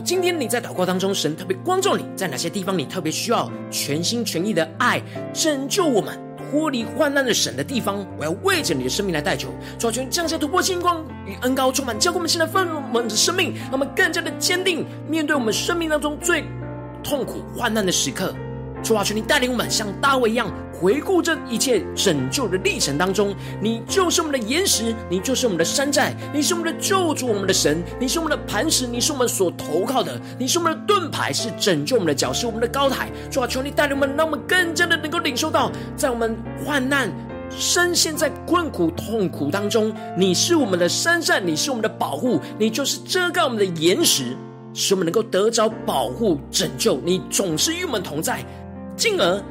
[0.00, 6.18] 今天你在祷告当中，神特别光照你，在哪些地方你特别需要全心全意的爱拯救我们
[6.50, 16.44] 脱离患难的神的地方，我要为着你的生命来代求，求求降下突破星光与恩高充满，教灌我们现在丰盛的生命，让我们更加的坚定面对我们生命当中最
[17.02, 18.34] 痛苦患难的时刻。
[18.82, 33.10] 主啊，求你带领我们像大卫一样，回顾这一切拯救的历程当中，你就是我们的岩石，你就是我们的山寨，你是我们的救主，我们的神，你是我们的磐石，你是我们所投靠的，你是我们的盾牌，是拯救我们的脚，是我们的高台。
[33.28, 37.10] 主啊，求你带领我们，让我们更加的能够领受到，在我们患难、
[37.50, 44.36] 深陷在困苦、痛苦当中，你是我们的山寨，你是我们的保护，你就是遮盖我们的岩石，
[44.74, 47.00] 使我们能够得着保护、拯救。
[47.02, 48.44] 你总是与我们同在。
[48.96, 49.42] 进而，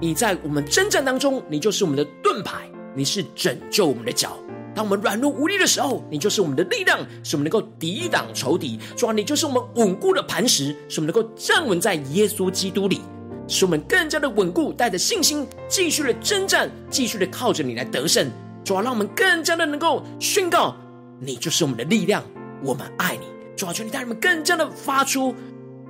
[0.00, 4.38] 你在我们征战当中，你就是我们的盾牌，你是拯救我们的脚。
[4.74, 8.78] 当我们软弱无力的时候，你就是我们的力量，使我们能够抵挡仇敌。
[8.96, 13.00] 主啊，你就是我们稳固的磐石，使我们能够站稳在耶稣基督里，
[13.46, 18.28] 使我们更加的稳固，带着信心继续的征战，继续的靠着你来得胜。
[18.64, 20.74] 主啊，让我们更加的能够宣告，
[21.20, 22.24] 你就是我们的力量，
[22.62, 23.26] 我们爱你。
[23.54, 25.32] 主啊，求你带我们更加的发出。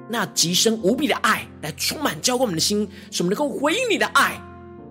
[0.09, 4.41] 那极深无比的爱来充满浇灌我们的心，使我们能够回应你的爱，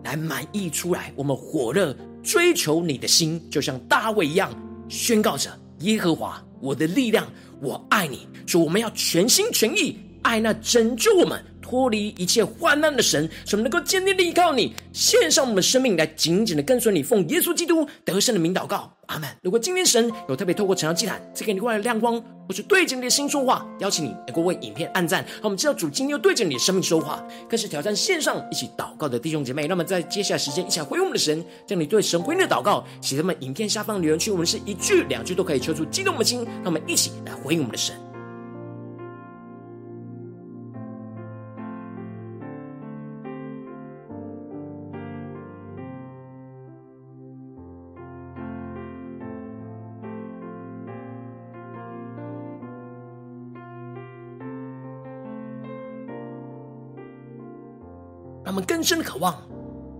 [0.03, 1.11] 来满溢出来。
[1.15, 4.51] 我们火热追求你的心，就像大卫一样，
[4.89, 7.27] 宣告着耶和华我的力量，
[7.61, 8.27] 我爱你。
[8.45, 11.43] 说我们要全心全意爱那拯救我们。
[11.61, 19.29] 脱离一切患难的神，使我们能够坚定的依靠你，献上我们的生命来紧紧的跟随你，奉耶稣基督得胜的名祷告，阿门。
[19.43, 29.67] 如果今天神有特别透过晨祷祭坛赐给你过来的亮光，或是对着你的心说话，邀请你能够为影片按赞，让我们知道主今天又对着你的生命说话，更是挑战线上一起祷告的弟兄姐妹。
[29.67, 37.95] 那么在接下来时间，一起来回应我们的神，将你对神回应的祷告写在我们影片下方留言区，我们是一句两句都可以求出激动的心，让我们一起来回应我们的神。
[58.53, 59.41] 我们更深的渴望，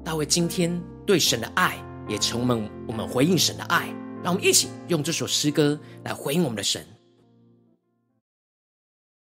[0.05, 3.87] 大卫今天对神的爱，也成为我们回应神的爱。
[4.23, 6.85] 让我们一起用这首诗歌来回应我们的神，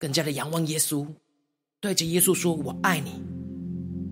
[0.01, 1.07] 更加的仰望耶稣，
[1.79, 3.23] 对着耶稣说：“我爱你，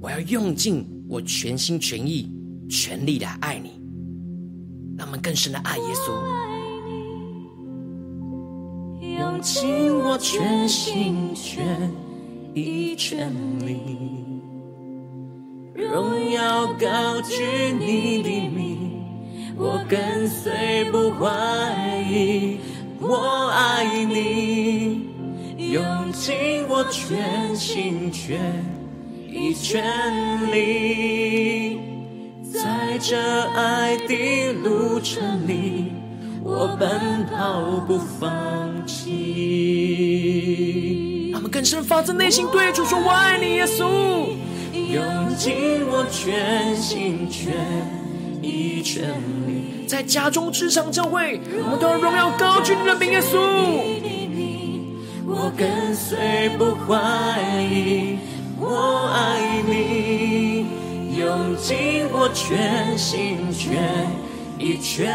[0.00, 2.30] 我要用尽我全心全意、
[2.70, 3.82] 全力来爱你。”
[4.96, 6.12] 让我们更深的爱耶稣，
[9.18, 11.92] 用尽我全心全
[12.54, 13.34] 意全
[13.66, 14.27] 力。
[15.78, 17.44] 荣耀高举
[17.78, 19.00] 你的名，
[19.56, 21.30] 我跟随不怀
[22.10, 22.58] 疑，
[23.00, 25.02] 我爱你，
[25.70, 28.40] 用尽我全心全
[29.28, 31.78] 意全力，
[32.52, 33.16] 在这
[33.52, 35.92] 爱的路程里，
[36.42, 38.98] 我奔跑不放弃。
[41.32, 43.86] 他们更深发自内心对主说：“我爱你，耶稣。”
[44.88, 47.52] 用尽我全心全
[48.40, 49.10] 意全
[49.46, 53.36] 力，在家中、职场、教会，我们都要荣耀高举你的名，耶稣。
[55.26, 56.96] 我跟随不怀
[57.62, 58.16] 疑，
[58.58, 60.64] 我爱你，
[61.18, 64.08] 用尽我全心全
[64.58, 65.12] 意全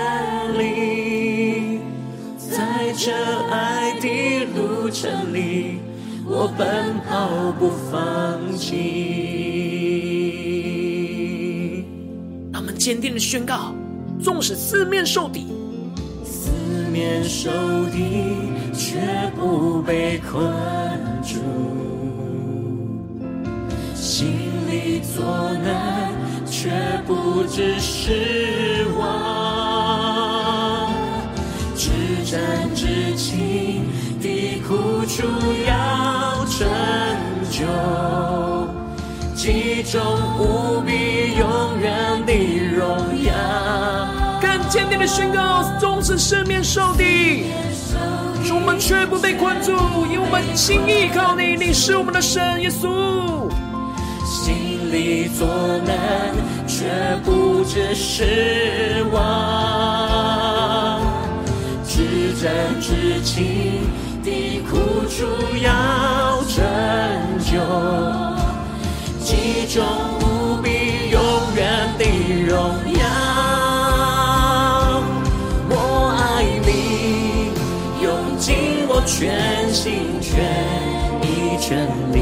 [0.56, 1.80] 力，
[2.38, 3.12] 在这
[3.50, 5.80] 爱的路程里，
[6.28, 9.33] 我奔跑不放弃。
[12.84, 13.74] 坚定的宣告：
[14.22, 15.48] 纵使四面受敌，
[16.22, 16.52] 四
[16.92, 17.50] 面受
[17.86, 19.00] 敌却
[19.38, 20.44] 不被困
[21.24, 21.40] 住，
[23.96, 24.28] 心
[24.70, 25.24] 里作
[25.64, 26.12] 难
[26.46, 26.72] 却
[27.08, 30.92] 不致失望，
[31.78, 31.90] 至
[32.26, 33.86] 真至情
[34.20, 35.24] 的苦楚
[35.66, 36.68] 要成
[37.50, 37.64] 就，
[39.34, 40.02] 极重
[40.38, 40.62] 无
[44.94, 47.46] 定的宣告：纵使四面受敌，
[48.46, 49.72] 主我们却不被困住，
[50.06, 53.50] 因为我们心依靠你，你是我们的神，耶稣。
[54.24, 55.48] 心里作
[55.84, 55.96] 难，
[56.68, 56.86] 却
[57.26, 61.02] 不知失望；
[61.84, 63.89] 至真至情
[64.24, 64.78] 的苦
[65.10, 65.26] 楚
[65.58, 66.64] 要拯
[67.39, 67.58] 救，
[69.20, 69.84] 极重
[70.22, 71.20] 无比永
[71.56, 72.06] 远的
[72.46, 72.54] 荣
[72.93, 72.93] 耀。
[78.88, 80.32] 我全心全
[81.22, 82.18] 意全力。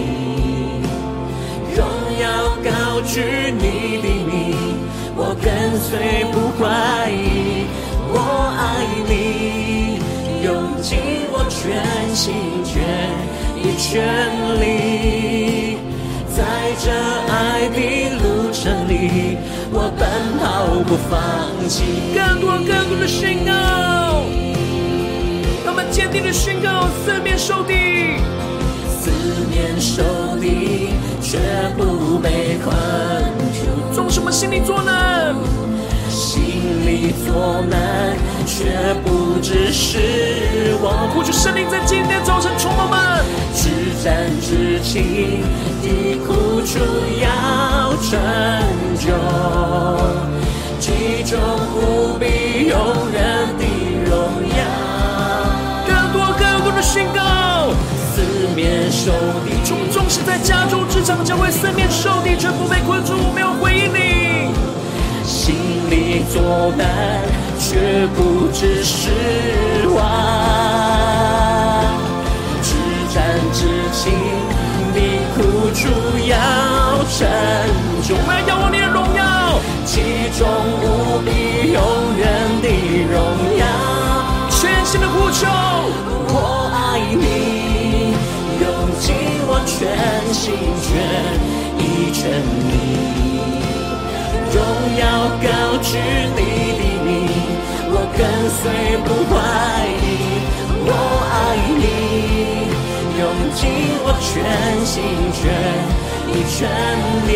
[1.76, 1.80] 荣
[2.20, 2.26] 耀
[2.64, 3.14] 高举
[3.58, 4.32] 你的名，
[5.16, 5.50] 我跟
[5.80, 5.90] 随
[6.32, 7.66] 不怀疑。
[8.14, 8.16] 我
[8.58, 8.62] 爱
[9.08, 10.00] 你，
[10.44, 10.50] 用
[10.82, 10.90] 尽
[11.32, 11.60] 我全
[12.14, 12.34] 心
[12.66, 12.72] 全
[13.58, 13.90] 意全
[14.60, 15.78] 力，
[16.36, 16.38] 在
[16.84, 16.92] 这
[17.32, 17.80] 爱的
[18.20, 19.38] 路程里，
[19.72, 20.02] 我奔
[20.40, 20.44] 跑
[20.84, 21.10] 不放
[21.70, 21.74] 弃。
[22.14, 23.52] 更多更多的宣告，
[25.92, 27.74] 坚定的宣告：四面受敌，
[29.00, 29.12] 四
[29.52, 30.02] 面受
[30.40, 30.90] 敌。
[31.24, 31.38] 却
[31.78, 32.76] 不被困
[33.54, 35.34] 住，纵使我们心里作难，
[36.10, 36.42] 心
[36.86, 41.08] 里作难，却不致失望。
[41.12, 43.24] 呼求圣灵在今天早晨充满我们，
[43.56, 43.70] 至
[44.04, 45.44] 暂至情
[45.82, 46.80] 的苦楚
[47.22, 48.20] 要成
[49.00, 49.14] 就，
[50.82, 51.40] 其中
[51.78, 52.78] 无比永
[53.14, 53.64] 远的
[54.10, 54.12] 荣
[54.50, 54.60] 耀。
[56.92, 57.22] 宣告。
[58.14, 58.22] 四
[58.54, 59.14] 面受
[59.46, 64.52] 敌，纵纵使在家中、职场、教会四面受敌，全部被困住，没有回应你。
[65.24, 65.56] 心
[65.90, 66.86] 里作难，
[67.58, 69.08] 却不知失
[69.96, 70.04] 望。
[72.62, 72.76] 至
[73.14, 73.24] 战
[73.54, 73.64] 至
[73.94, 74.12] 情，
[74.94, 75.88] 你苦楚
[76.28, 76.36] 要
[77.08, 77.26] 成
[78.04, 79.24] 就，我们要仰望你的荣耀，
[79.86, 80.46] 其中
[80.84, 81.32] 无比
[92.22, 92.78] 意全力，
[94.54, 94.56] 荣
[95.00, 95.02] 耀
[95.42, 95.48] 高
[95.82, 95.98] 举
[96.36, 96.40] 你
[96.78, 97.10] 的名，
[97.90, 98.20] 我跟
[98.62, 98.62] 随
[99.02, 99.34] 不怀
[99.90, 100.06] 疑。
[100.86, 100.90] 我
[101.32, 101.34] 爱
[101.82, 101.84] 你，
[103.18, 103.22] 用
[103.56, 103.60] 尽
[104.04, 104.30] 我全
[104.86, 104.94] 心
[105.34, 105.42] 全
[106.30, 106.60] 意全
[107.28, 107.30] 力，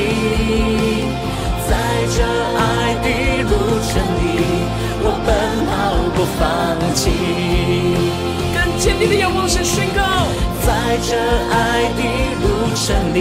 [1.68, 1.70] 在
[2.16, 2.18] 这
[2.56, 2.62] 爱
[3.02, 3.08] 的
[3.50, 3.90] 路程
[4.22, 4.24] 里，
[5.02, 5.28] 我奔
[5.66, 5.74] 跑
[6.14, 6.44] 不放
[6.94, 7.02] 弃。
[8.54, 10.04] 更坚定的仰望神宣告。
[10.66, 10.70] 在
[11.04, 11.10] 这
[11.52, 11.54] 爱
[11.94, 12.02] 的
[12.42, 13.18] 路程里，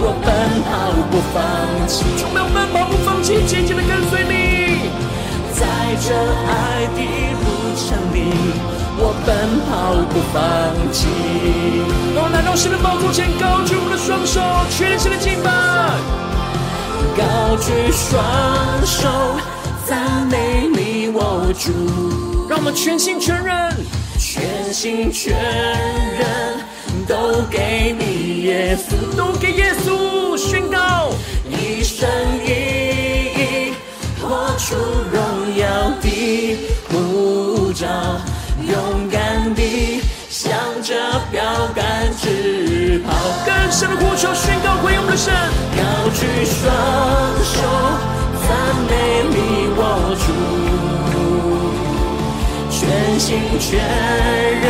[0.00, 0.26] 我奔
[0.64, 0.70] 跑
[1.10, 1.36] 不放
[1.86, 2.04] 弃。
[2.18, 4.32] 充满奔跑不放弃，紧紧的跟随你。
[5.52, 5.66] 在
[6.00, 6.14] 这
[6.46, 7.00] 爱的
[7.42, 7.44] 路
[7.74, 8.16] 程里，
[8.96, 9.28] 我奔
[9.66, 9.70] 跑
[10.12, 10.36] 不放
[10.92, 10.98] 弃。
[12.14, 14.40] 让我来到神的宝座前，高举我们的双手，
[14.70, 15.50] 全心的敬拜。
[17.16, 18.22] 高举双
[18.86, 19.08] 手，
[19.84, 21.72] 赞美你，我主。
[22.48, 23.74] 让我们全心全人。
[24.18, 25.32] 全心全
[26.18, 26.26] 人
[27.06, 28.07] 都给你
[28.48, 31.10] 耶稣，都给耶稣宣告，
[31.50, 32.08] 一生
[32.42, 32.48] 一
[33.36, 33.74] 意
[34.22, 34.74] 活出
[35.12, 36.56] 荣耀的
[36.88, 37.86] 护照，
[38.66, 40.48] 勇敢地向
[40.82, 40.94] 着
[41.30, 41.42] 标
[41.74, 43.12] 杆直跑。
[43.44, 45.30] 更深的呼求宣告回应我们的神，
[45.76, 46.64] 高举双
[47.44, 47.60] 手
[48.48, 48.48] 赞
[48.88, 48.90] 美
[49.28, 49.36] 你
[49.76, 50.26] 我主。
[52.70, 53.26] 全心
[53.60, 53.68] 全
[54.62, 54.66] 人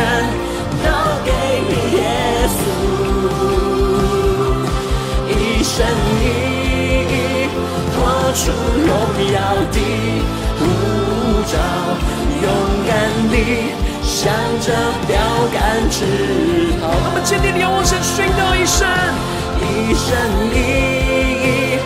[8.33, 8.89] 出荣
[9.33, 9.37] 耀
[9.71, 9.77] 的
[10.59, 10.61] 呼
[11.51, 11.57] 召，
[12.41, 12.45] 勇
[12.87, 12.89] 敢
[13.29, 13.33] 地
[14.03, 14.67] 向着
[15.07, 15.17] 标
[15.51, 15.57] 杆
[15.89, 15.97] 直
[16.79, 16.83] 跑。
[17.03, 18.87] 那么坚定的仰望神宣告一生，
[19.59, 20.07] 一生
[20.53, 20.55] 一
[21.43, 21.79] 意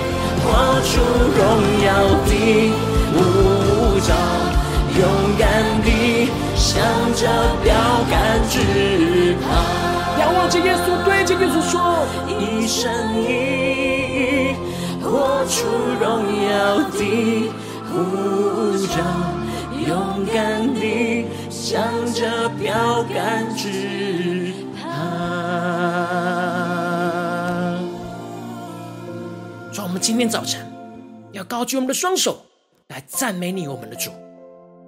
[0.44, 0.44] 活
[0.84, 0.92] 出
[1.38, 1.42] 荣
[1.86, 1.88] 耀
[2.26, 2.32] 的
[3.14, 4.10] 呼召。
[4.96, 5.02] 勇
[5.40, 5.44] 敢
[5.84, 5.88] 地
[6.56, 6.72] 向
[7.16, 7.22] 着
[7.64, 7.74] 标
[8.12, 9.46] 杆直跑，
[10.20, 14.03] 仰望着耶稣，对着耶稣说：一生一意
[15.14, 15.68] 活出
[16.02, 17.52] 荣耀的
[17.86, 17.94] 呼
[18.88, 18.98] 召，
[19.88, 21.28] 勇敢地。
[21.50, 21.84] 向
[22.14, 24.90] 着标杆直爬。
[29.72, 30.66] 主，我们今天早晨
[31.32, 32.44] 要高举我们的双手
[32.88, 34.10] 来赞美你，我们的主。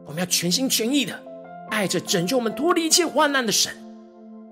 [0.06, 1.14] 我们要全心全意的
[1.70, 3.72] 爱着拯救我们脱离一切患难的神。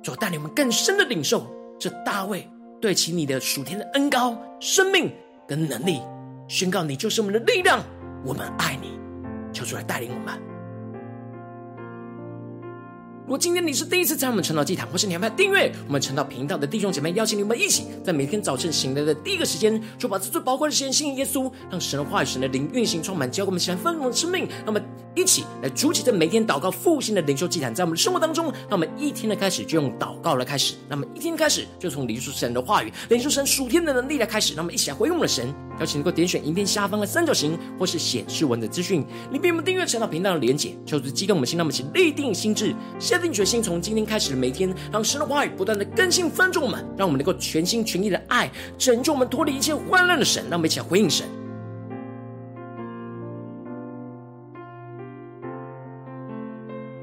[0.04, 1.48] 主，带领我们更深的领受
[1.80, 2.48] 这大卫
[2.80, 5.12] 对齐你的属天的恩高、生命
[5.48, 6.02] 跟能力，
[6.48, 7.84] 宣告你就是我们的力量。
[8.26, 8.98] 我们爱你，
[9.52, 10.40] 求主来带领我们。
[13.26, 24.48] 如果今天你是第一次在我们晨祷祭坛，或是你还没有订阅我们晨祷频道的弟兄姐妹，邀请你们一起在每天早晨醒来的第一个时间，就把这最宝贵的时间献给耶稣，让神的话语、神的灵运行充满，教给我们起来丰盛的生命。
[24.66, 24.80] 那么，
[25.16, 34.54] 一起来筑起这每天祷告复兴的灵修祭坛，在我们的生活当中，让我们一天的开始就用祷告来开始，那么一天开始就从领受神的话语、领受神属天的能力来开始。
[34.56, 35.54] 那么一起来回应我们的神。
[35.80, 39.02] 邀请能够点选影片下方的三角形，或是显示文的资讯，
[39.32, 51.28] 里面有我们订阅晨祷频道的连结，求主激动我们心，让我们一起立定心志，下定决心，从今天开始的每天，让神的话语不断的更新翻转我们，让我们能够全心全意的爱拯救我们脱离一切患难的神，让我们一起来回应神。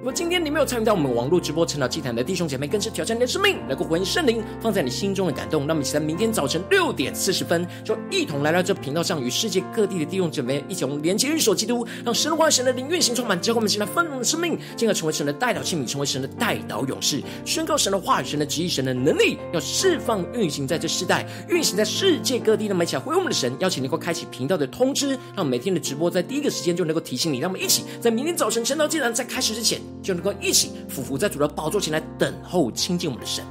[0.00, 5.66] 如果今天你没有参与到我们网络直播晨祷祭坛的弟兄姐妹，更是挑战你的生命，能够回应圣灵放在你心中的感动。
[5.66, 22.68] 那么，期待明天早晨六点四十分，就一同来到这频道上，与世界各地的弟兄姐妹一起用连接、运手、基督，让神话、神的灵运行充满，教会我们现在丰盛的生命，进而成为神的代祷器皿，成为神的代祷勇士，宣告神的话语、神的旨意、神的能力，要释放、运行在这世代，运行在世界各地。
[22.68, 27.40] 那么，一起来回应我们的神，邀请能够开启频道的通知，让每天的直播在第一个时间就能够提醒你。
[27.40, 29.78] 让我们一起在明天早晨晨祷祭坛在开始之前。
[30.02, 33.44] 就能够一起俯伏在主的宝座前来等候亲近我们的神。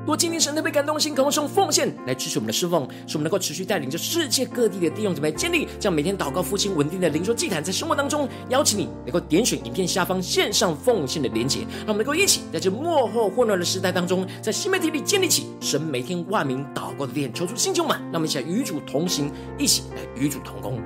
[0.00, 20.80] 如果今天神特别感动的心，渴望用奉献来支持我们的侍奉，使我们能够持续带领着世界各地的弟兄姊妹建立这样每天祷告复兴稳定的灵修祭坛，在生活当中邀请你能够点选影片下方线上奉献的连结，让我们能够一起在这幕后混乱的时代当中，在新媒体里建立起神每天万名祷告的殿，求主心充满，让我们一起来与主同行，一起来与主同工。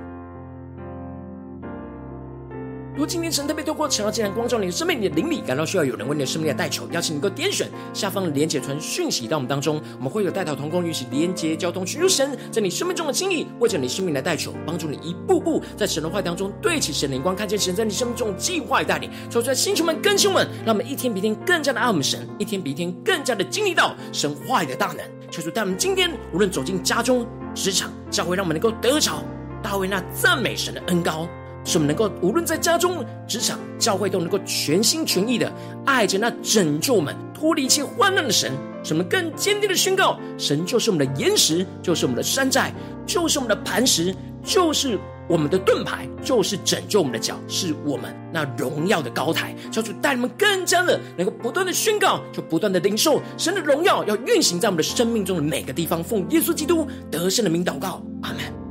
[2.95, 24.99] 如今天神特别透过晨祷祭坛光照你的生命，你的灵里感到需要有人为你的生命来代求，邀请你能够点选下方的连结传讯息到我们当中，我们会有代祷同工与其连结交通，寻求神在你生命中的心意，为着你生命来代求，帮助你一步步在神的话当中对齐神灵光，看见神在你生命中的计划带领，求出来星球们更新们，让我们一天比一天更加的爱我们神，一天比一天更加的经历到神话语的大能，
[25.31, 27.25] 求主带我们今天无论走进家中、
[27.55, 29.23] 职场、教会，让我们能够得着
[29.63, 31.27] 大卫那赞美神的恩膏。
[31.63, 35.51] 使我们能够无论在家中、职场、教会，都能够全心全意的
[35.85, 38.51] 爱着那拯救我们脱离一切患难的神。
[38.83, 42.73] 使我们更坚定的宣告：神就是我们的岩石，就是我们的山寨，
[43.05, 44.99] 就是我们的磐石，就是
[45.29, 49.55] 我们的盾牌，就是拯救我们的脚，是我们那荣耀的高台。
[49.71, 56.03] 求主带你们更加的能够不断的宣告，就不断的领受神的荣耀，要运行在我们的生命中的每个地方。
[56.03, 58.62] 奉耶稣基督得胜的名祷告，阿门。